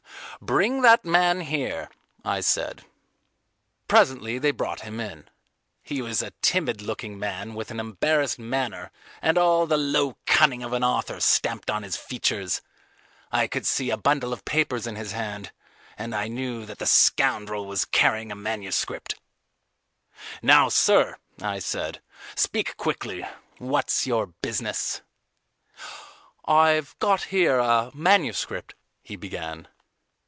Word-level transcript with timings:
"Bring 0.43 0.81
that 0.81 1.05
man 1.05 1.41
here," 1.41 1.91
I 2.25 2.39
said. 2.41 2.83
Presently 3.87 4.39
they 4.39 4.49
brought 4.49 4.81
him 4.81 4.99
in. 4.99 5.29
He 5.83 6.01
was 6.01 6.23
a 6.23 6.31
timid 6.41 6.81
looking 6.81 7.19
man 7.19 7.53
with 7.53 7.69
an 7.69 7.79
embarrassed 7.79 8.39
manner 8.39 8.89
and 9.21 9.37
all 9.37 9.67
the 9.67 9.77
low 9.77 10.17
cunning 10.25 10.63
of 10.63 10.73
an 10.73 10.83
author 10.83 11.19
stamped 11.19 11.69
on 11.69 11.83
his 11.83 11.95
features. 11.95 12.63
I 13.31 13.45
could 13.45 13.67
see 13.67 13.91
a 13.91 13.97
bundle 13.97 14.33
of 14.33 14.43
papers 14.43 14.87
in 14.87 14.95
his 14.95 15.11
hand, 15.11 15.51
and 15.95 16.15
I 16.15 16.27
knew 16.27 16.65
that 16.65 16.79
the 16.79 16.87
scoundrel 16.87 17.67
was 17.67 17.85
carrying 17.85 18.31
a 18.31 18.35
manuscript. 18.35 19.13
"Now, 20.41 20.69
sir," 20.69 21.17
I 21.39 21.59
said, 21.59 22.01
"speak 22.35 22.77
quickly. 22.77 23.23
What's 23.59 24.07
your 24.07 24.25
business?" 24.25 25.01
"I've 26.45 26.97
got 26.97 27.25
here 27.25 27.59
a 27.59 27.91
manuscript," 27.93 28.73
he 29.03 29.15
began. 29.15 29.67